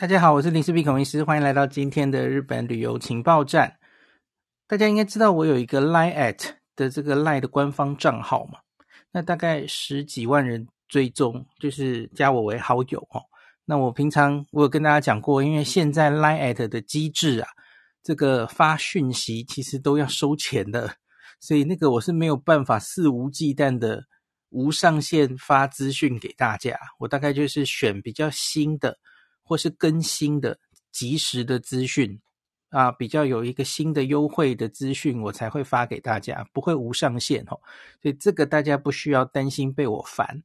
[0.00, 3.80] 大家好，我是林氏璧孔医师，欢迎来到今天的日本旅游情报站。
[4.68, 8.60] 大家应该知道我有一个 Line at 的这个 Line 的官方账号嘛？
[9.10, 13.20] 那大概十几万人追踪，就是加我为好友哦。
[13.64, 17.48] 那我平常我有跟大家讲过，因为现在 Line at 的机制啊，
[18.00, 20.94] 这个发讯息其实都要收钱的，
[21.40, 24.04] 所以那个我是没有办法肆无忌惮的
[24.50, 26.78] 无上限发资讯给大家。
[27.00, 28.96] 我大概就是选比较新的。
[29.48, 30.58] 或是更新的
[30.92, 32.20] 及时的资讯
[32.68, 37.58] 啊，比较有一个新的优惠的资讯，我才会发给大家，不会无上限哦。
[38.02, 40.42] 所以这个大家不需要担心被我烦。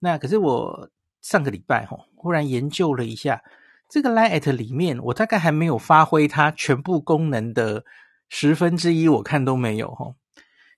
[0.00, 0.90] 那可是我
[1.22, 3.42] 上个礼拜哦，忽然研究了一下
[3.88, 7.84] 这个 Line@ 里面，我大概还没有发挥它全部功能的
[8.28, 10.16] 十分之一，我看都没有哦。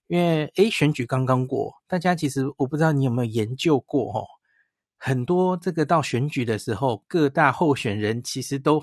[0.08, 4.26] 因为诶，选举刚刚过，大家其实我不知道你有没有研究过哦。
[4.98, 8.82] 很多这个到选举的时候，各大候选人其实都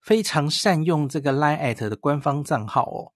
[0.00, 3.12] 非常善用这个 Line@ at 的官方账号哦。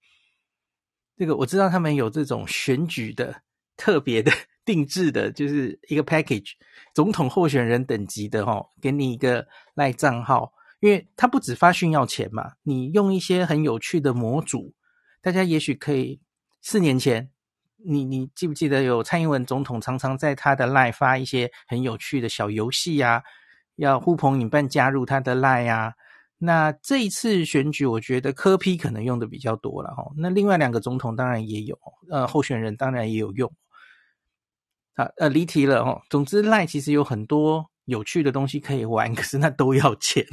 [1.17, 3.41] 这个我知道他们有这种选举的
[3.77, 4.31] 特别的
[4.65, 6.51] 定制的，就是一个 package，
[6.93, 14.73] 总统候选人等级的哦，给你一个赖账号，因为他不止发讯要钱嘛，你用一些很有趣的模组，
[15.21, 16.21] 大家也许可以
[16.61, 17.30] 四年前。
[17.85, 23.23] 你你记不记得有蔡英文总统常常在他的 LINE 发一些很有趣的小游戏呀，
[23.75, 25.93] 要呼朋引伴加入他的 LINE 呀。
[26.37, 30.11] 那这一次选举，我觉得柯 P 可能用的比较多了哈。
[30.17, 31.77] 那另外两个总统当然也有，
[32.09, 33.51] 呃，候选人当然也有用。
[34.95, 36.01] 好，呃，离题了哦。
[36.09, 40.25] 总之，LINE 其实有很多有趣的东西可以玩，可是那都要钱。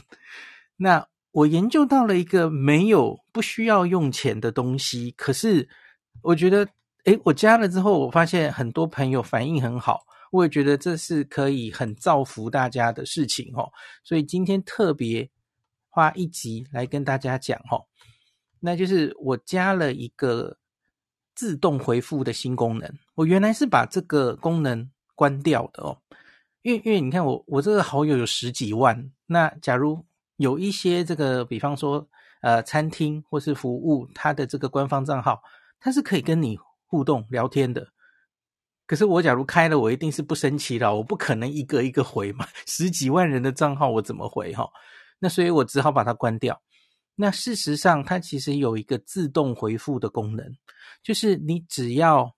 [0.77, 5.69] 那我研究到了一个没有不需要用钱的东西，可是
[6.23, 6.69] 我觉得。
[7.09, 13.73] 诶，我加了之后，我发现很多朋友反应很好，我也觉得这是可以很造福大家的事情哦。
[14.05, 15.31] 所以今天特别
[15.89, 17.87] 花一集来跟大家讲哦，
[18.61, 20.59] 那就是我加了一个
[21.35, 22.93] 自动回复的新功能。
[23.15, 25.97] 我原来是把这个功能关掉的哦，
[26.61, 30.05] 因为因为你看我我这个好友有十几万，那假如
[30.37, 32.07] 有一些这个，比方说
[32.43, 35.43] 呃餐厅或是服务，它的这个官方账号，
[35.81, 36.59] 它是可以跟你。
[36.89, 37.87] 互动聊天的，
[38.87, 44.67] 可是我假如开了，我一定是不生气的，我不可能一个一个回嘛，十几万人的账号我怎么回哈？
[45.19, 46.59] 那所以我只好把它关掉。
[47.15, 50.47] 那事实上，它其实有一个自动回复的功能，
[51.03, 52.35] 就是你只要，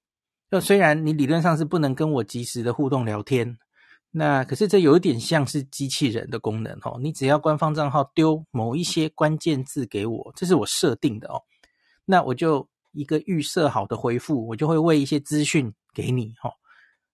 [0.50, 3.56] 就虽然你理论上是不能跟我及时的互动聊天，
[4.10, 6.98] 那可是这有一点像是机器人的功能哦。
[7.00, 11.40] 你只要官方账号丢某一些关键字给我，这是我设定的哦，
[12.04, 12.68] 那我就。
[12.92, 16.50] 一个预设好的回复，我就会喂一些资讯给你哈。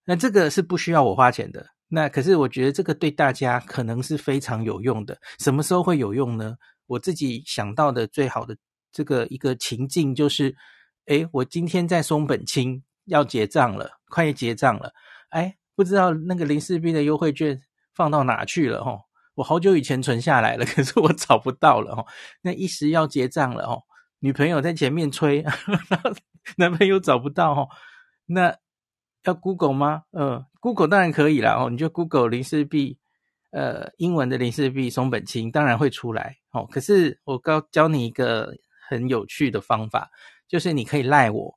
[0.04, 1.66] 那这个是不需要我花钱的。
[1.88, 5.16] 那可是我觉得这个对大家可能是非常有用的。
[5.38, 6.56] 什么时候会有用呢？
[6.86, 8.56] 我自己想到的最好的
[8.90, 10.54] 这个一个情境就是，
[11.06, 14.92] 诶，我今天在松本清要结账了，快结账了。
[15.30, 17.60] 哎，不知道那个林氏璧的优惠券
[17.94, 18.98] 放到哪去了哈？
[19.34, 22.04] 我好久以前存下来了， 可是我找不到了哈。
[22.42, 23.78] 那一时要结账了哈。
[24.26, 25.44] 女朋友在前面吹，
[26.58, 27.68] 男朋友找不到哦，
[28.26, 28.56] 那
[29.22, 30.02] 要 Google 吗？
[30.10, 32.98] 呃，Google 当然可以啦哦，你就 Google 林氏璧，
[33.52, 36.66] 呃，英文的林氏璧松本清当然会出来哦。
[36.66, 38.52] 可是我告教你一个
[38.88, 40.10] 很有趣的方法，
[40.48, 41.56] 就是你可以赖我，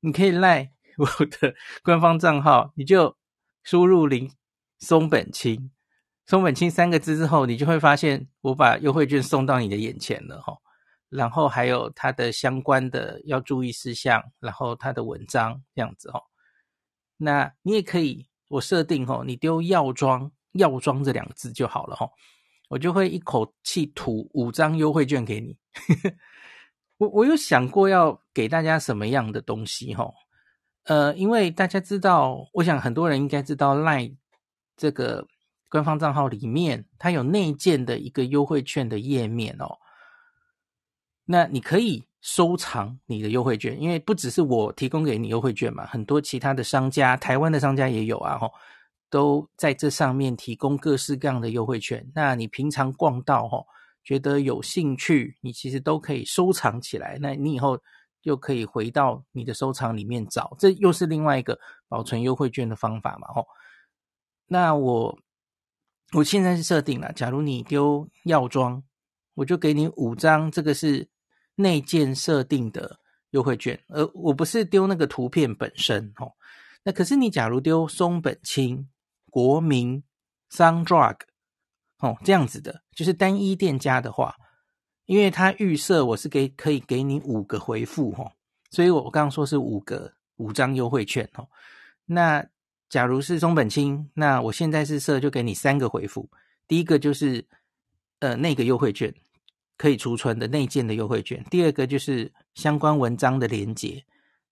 [0.00, 1.54] 你可以赖我的
[1.84, 3.14] 官方账号，你就
[3.62, 4.32] 输入林
[4.78, 5.70] 松本清，
[6.24, 10.56] 松本清三个字之后，你就会发现我把优惠券送到你的眼前了哈。
[11.08, 16.20] 然后还有它的相关的要注意事项，然后它的文章这样子哦。
[17.16, 22.10] 那你也可以，我设定哦，你丢药妆药妆这两个字就好了哦，
[22.68, 25.56] 我就会一口气吐五张优惠券给你。
[26.98, 30.12] 我我有想过要给大家什么样的东西哦？
[30.84, 34.16] 呃，因为大家知道，我想很多人应该知道，LINE
[34.76, 35.26] 这个
[35.68, 39.78] 官方账号里面它有内建的一个优惠券的页面哦。
[41.28, 48.52] 那你可以收藏你的优惠券，因为不只是我提供给你优惠券嘛，很多其他的商家，台湾的商家也有啊，吼，
[49.10, 52.08] 都在这上面提供各式各样的优惠券。
[52.14, 53.66] 那你平常逛到，吼，
[54.04, 57.18] 觉得有兴趣，你其实都可以收藏起来。
[57.20, 57.76] 那你以后
[58.22, 61.58] 又可以回到你的收藏里面找，这又是另外一个
[61.88, 63.44] 保存优惠券的方法嘛，吼。
[64.46, 65.18] 那我
[66.12, 68.82] 我现在是设定了，假如你丢药妆，
[69.34, 71.08] 我就给你五张，这个是。
[71.56, 72.98] 内建设定的
[73.30, 76.32] 优惠券，而我不是丢那个图片本身哦。
[76.84, 78.88] 那可是你假如丢松本清、
[79.28, 80.02] 国民、
[80.50, 81.16] Sun Drug，
[81.98, 84.36] 哦，这样子的，就是单一店家的话，
[85.06, 88.30] 因为他预设我是给可以给你五个回复哦，
[88.70, 91.48] 所以我刚刚说是五个五张优惠券哦。
[92.04, 92.46] 那
[92.88, 96.30] 假如是松本清，那我现在是设就给你三个回复，
[96.68, 97.44] 第一个就是
[98.20, 99.12] 呃那个优惠券
[99.76, 104.04] 可以储存的内建的优惠券，第二个就是相关文章的连接，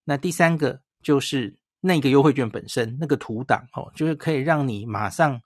[0.03, 5.41] 那第三个就是那个优惠券本身那个图档哦，就是可以让你马上。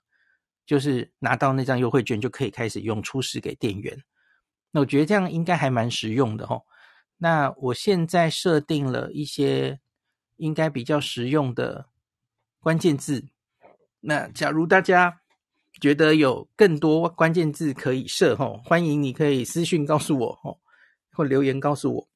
[0.66, 4.04] 就是拿到那张优惠券就可以开始用，出示给店员。
[4.70, 6.62] 那我觉得这样应该还蛮实用的齁。
[7.16, 9.80] 那我现在设定了一些
[10.36, 11.86] 应该比较实用的
[12.60, 13.26] 关键字。
[13.98, 15.20] 那假如大家
[15.80, 20.58] 觉得有更多关键字可以设齁，欢迎你可以私讯告诉我哦，
[21.12, 22.08] 或留言告诉我。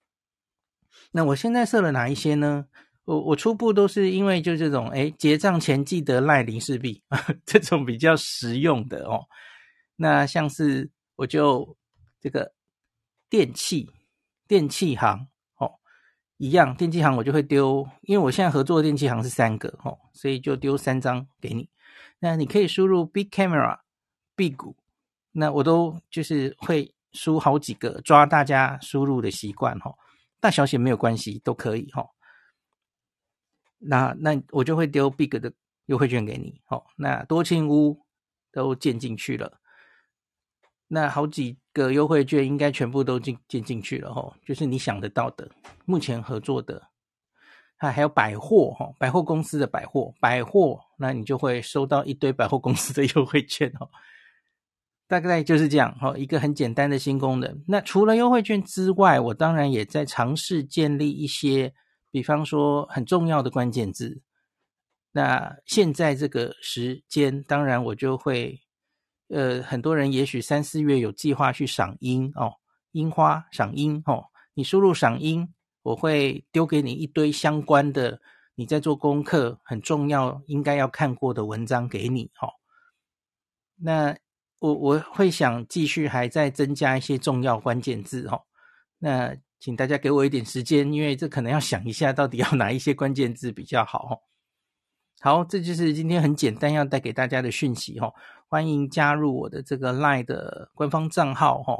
[1.13, 2.67] 那我现在设了哪一些呢？
[3.05, 7.03] 我我初步都是因为就这种诶结账前记得赖林氏璧
[7.45, 9.27] 这种比较实用的哦。
[9.97, 11.77] 那像是我就
[12.21, 12.53] 这个
[13.29, 13.91] 电器
[14.49, 15.29] 电器行
[15.59, 15.71] 哦
[16.39, 21.69] 一样，电器行我就会丢，因为我现在合作的电器行是三个哦，所以就丢三张给你。
[22.21, 23.81] 那你可以输入 Big Camera
[24.37, 24.57] Big，
[25.33, 29.95] 那我都就是会输好几个，抓大家输入的习惯哈，
[30.41, 32.09] 大小写没有关系，都可以哈。
[33.79, 35.53] 那那我就会丢 Big 的
[35.87, 38.01] 优惠券给你，好，那多庆屋
[38.51, 39.61] 都建进去了，
[40.89, 45.51] 那好几个优惠券应该全部都进建进去了，吼，就是你想得到的，
[45.85, 46.91] 目前合作的，
[47.77, 53.89] 还还有百货，哈，百货公司的百货，百货，那你就会收到一堆百货公司的优惠券，哦，
[55.07, 57.63] 大概就是这样，哈，一个很简单的新功能。
[57.69, 61.75] 那除了优惠券之外，我当然也在尝试建立一些。
[62.11, 64.23] 比方说很重要的关键字，
[65.11, 68.63] 那现在这个时间，当然我就会，
[69.27, 72.53] 呃，很多人也许三四月有计划去赏樱哦，
[72.93, 75.53] 樱花赏樱哦，你输入赏樱，
[75.83, 78.21] 我会丢给你一堆相关的，
[78.55, 82.49] 你在做功课很重要应该要看过的文章给你哦。
[83.77, 84.17] 那
[84.59, 88.43] 我我会想继续还在增加一些重要关键字哦，
[88.99, 89.37] 那。
[89.61, 94.21] 请大家给我一点时间，因为这可能要想一下，到底要哪一些关键字比较好。
[95.21, 98.13] 好，这就是今天很简单要带给大家的讯息哈。
[98.47, 101.79] 欢迎加入我的这个 LINE 的官方账号哈。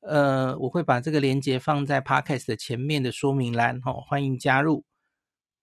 [0.00, 3.94] 呃，我会把这个链接放在 Podcast 的前面的说明栏哈。
[4.06, 4.84] 欢迎加入。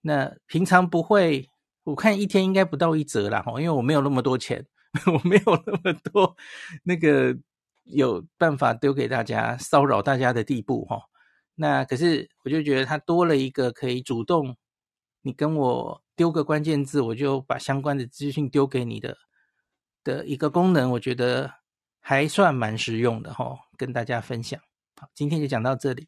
[0.07, 1.49] 那平常不会，
[1.83, 4.65] 我看一天应该不到一折啦哈，因为我没有那么多钱，
[5.05, 6.33] 我没有那么多
[6.83, 7.35] 那个
[7.83, 11.01] 有办法丢给大家骚扰大家的地步哈。
[11.55, 14.55] 那可是，我就觉得它多了一个可以主动，
[15.23, 19.17] 你跟我丢个关键字，我就把相关的资讯丢给你的
[20.05, 21.51] 的一个功能，我觉得
[21.99, 24.57] 还算蛮实用的哈，跟大家分享。
[24.95, 26.07] 好，今天就讲到这里，